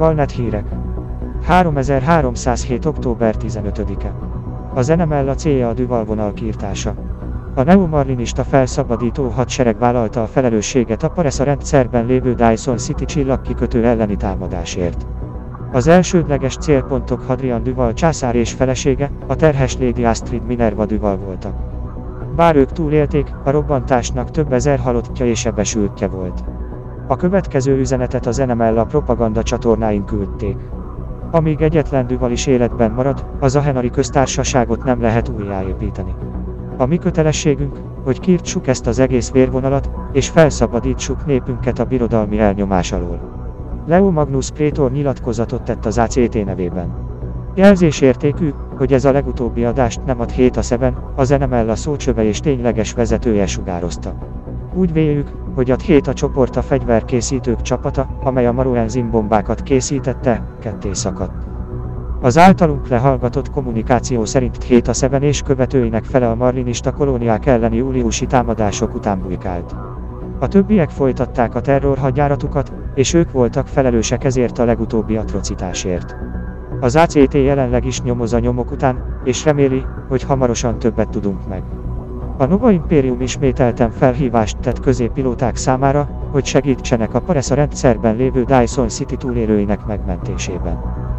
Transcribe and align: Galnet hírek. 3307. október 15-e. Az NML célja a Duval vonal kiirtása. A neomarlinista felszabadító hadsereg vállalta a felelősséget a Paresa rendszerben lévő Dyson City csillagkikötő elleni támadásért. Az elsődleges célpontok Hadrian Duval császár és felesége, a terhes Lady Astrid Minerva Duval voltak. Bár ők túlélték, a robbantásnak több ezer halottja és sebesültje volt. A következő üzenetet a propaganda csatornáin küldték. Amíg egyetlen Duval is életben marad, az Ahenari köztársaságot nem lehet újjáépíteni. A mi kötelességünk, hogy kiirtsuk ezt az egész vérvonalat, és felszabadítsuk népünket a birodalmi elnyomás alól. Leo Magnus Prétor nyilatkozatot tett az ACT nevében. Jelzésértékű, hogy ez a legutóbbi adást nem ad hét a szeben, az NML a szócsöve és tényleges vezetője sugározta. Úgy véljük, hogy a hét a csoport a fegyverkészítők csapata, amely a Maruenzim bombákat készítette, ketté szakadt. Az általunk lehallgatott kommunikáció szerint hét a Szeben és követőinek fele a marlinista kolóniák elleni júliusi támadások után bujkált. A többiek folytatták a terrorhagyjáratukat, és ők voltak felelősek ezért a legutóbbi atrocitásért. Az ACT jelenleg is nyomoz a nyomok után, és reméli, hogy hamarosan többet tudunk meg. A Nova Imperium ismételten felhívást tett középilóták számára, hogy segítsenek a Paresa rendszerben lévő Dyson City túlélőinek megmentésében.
Galnet 0.00 0.30
hírek. 0.30 0.64
3307. 1.42 2.84
október 2.84 3.34
15-e. 3.38 4.14
Az 4.74 4.88
NML 4.88 5.34
célja 5.34 5.68
a 5.68 5.72
Duval 5.72 6.04
vonal 6.04 6.32
kiirtása. 6.32 6.94
A 7.54 7.62
neomarlinista 7.62 8.44
felszabadító 8.44 9.28
hadsereg 9.28 9.78
vállalta 9.78 10.22
a 10.22 10.26
felelősséget 10.26 11.02
a 11.02 11.08
Paresa 11.08 11.44
rendszerben 11.44 12.06
lévő 12.06 12.34
Dyson 12.34 12.76
City 12.76 13.04
csillagkikötő 13.04 13.84
elleni 13.84 14.16
támadásért. 14.16 15.06
Az 15.72 15.86
elsődleges 15.86 16.56
célpontok 16.56 17.20
Hadrian 17.20 17.62
Duval 17.62 17.92
császár 17.92 18.34
és 18.34 18.52
felesége, 18.52 19.10
a 19.26 19.36
terhes 19.36 19.78
Lady 19.78 20.04
Astrid 20.04 20.46
Minerva 20.46 20.86
Duval 20.86 21.16
voltak. 21.16 21.54
Bár 22.36 22.56
ők 22.56 22.72
túlélték, 22.72 23.32
a 23.44 23.50
robbantásnak 23.50 24.30
több 24.30 24.52
ezer 24.52 24.78
halottja 24.78 25.26
és 25.26 25.38
sebesültje 25.38 26.08
volt. 26.08 26.44
A 27.10 27.16
következő 27.16 27.78
üzenetet 27.78 28.26
a 28.26 28.84
propaganda 28.84 29.42
csatornáin 29.42 30.04
küldték. 30.04 30.56
Amíg 31.30 31.60
egyetlen 31.60 32.06
Duval 32.06 32.30
is 32.30 32.46
életben 32.46 32.90
marad, 32.90 33.26
az 33.40 33.56
Ahenari 33.56 33.90
köztársaságot 33.90 34.84
nem 34.84 35.00
lehet 35.00 35.28
újjáépíteni. 35.28 36.14
A 36.76 36.86
mi 36.86 36.96
kötelességünk, 36.96 37.78
hogy 38.04 38.20
kiirtsuk 38.20 38.66
ezt 38.66 38.86
az 38.86 38.98
egész 38.98 39.30
vérvonalat, 39.30 39.90
és 40.12 40.28
felszabadítsuk 40.28 41.26
népünket 41.26 41.78
a 41.78 41.84
birodalmi 41.84 42.38
elnyomás 42.38 42.92
alól. 42.92 43.20
Leo 43.86 44.10
Magnus 44.10 44.50
Prétor 44.50 44.92
nyilatkozatot 44.92 45.62
tett 45.62 45.86
az 45.86 45.98
ACT 45.98 46.44
nevében. 46.44 46.94
Jelzésértékű, 47.54 48.50
hogy 48.76 48.92
ez 48.92 49.04
a 49.04 49.12
legutóbbi 49.12 49.64
adást 49.64 50.00
nem 50.06 50.20
ad 50.20 50.30
hét 50.30 50.56
a 50.56 50.62
szeben, 50.62 50.96
az 51.16 51.28
NML 51.28 51.70
a 51.70 51.76
szócsöve 51.76 52.24
és 52.24 52.40
tényleges 52.40 52.92
vezetője 52.92 53.46
sugározta. 53.46 54.14
Úgy 54.74 54.92
véljük, 54.92 55.30
hogy 55.54 55.70
a 55.70 55.76
hét 55.76 56.06
a 56.06 56.12
csoport 56.12 56.56
a 56.56 56.62
fegyverkészítők 56.62 57.62
csapata, 57.62 58.08
amely 58.22 58.46
a 58.46 58.52
Maruenzim 58.52 59.10
bombákat 59.10 59.62
készítette, 59.62 60.44
ketté 60.60 60.92
szakadt. 60.92 61.46
Az 62.20 62.38
általunk 62.38 62.88
lehallgatott 62.88 63.50
kommunikáció 63.50 64.24
szerint 64.24 64.62
hét 64.62 64.88
a 64.88 64.92
Szeben 64.92 65.22
és 65.22 65.42
követőinek 65.42 66.04
fele 66.04 66.30
a 66.30 66.34
marlinista 66.34 66.92
kolóniák 66.92 67.46
elleni 67.46 67.76
júliusi 67.76 68.26
támadások 68.26 68.94
után 68.94 69.20
bujkált. 69.20 69.74
A 70.38 70.48
többiek 70.48 70.90
folytatták 70.90 71.54
a 71.54 71.60
terrorhagyjáratukat, 71.60 72.72
és 72.94 73.14
ők 73.14 73.30
voltak 73.30 73.66
felelősek 73.66 74.24
ezért 74.24 74.58
a 74.58 74.64
legutóbbi 74.64 75.16
atrocitásért. 75.16 76.16
Az 76.80 76.96
ACT 76.96 77.34
jelenleg 77.34 77.84
is 77.84 78.02
nyomoz 78.02 78.32
a 78.32 78.38
nyomok 78.38 78.70
után, 78.70 79.20
és 79.24 79.44
reméli, 79.44 79.84
hogy 80.08 80.22
hamarosan 80.22 80.78
többet 80.78 81.08
tudunk 81.08 81.48
meg. 81.48 81.62
A 82.40 82.46
Nova 82.46 82.70
Imperium 82.70 83.20
ismételten 83.20 83.90
felhívást 83.90 84.56
tett 84.60 84.80
középilóták 84.80 85.56
számára, 85.56 86.08
hogy 86.30 86.44
segítsenek 86.44 87.14
a 87.14 87.20
Paresa 87.20 87.54
rendszerben 87.54 88.16
lévő 88.16 88.44
Dyson 88.44 88.88
City 88.88 89.16
túlélőinek 89.16 89.86
megmentésében. 89.86 91.09